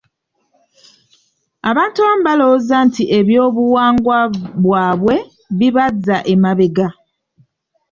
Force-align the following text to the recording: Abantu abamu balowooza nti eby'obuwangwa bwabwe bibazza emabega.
Abantu 1.69 1.97
abamu 2.01 2.23
balowooza 2.27 2.77
nti 2.87 3.03
eby'obuwangwa 3.17 4.19
bwabwe 4.63 5.15
bibazza 5.57 6.17
emabega. 6.33 6.87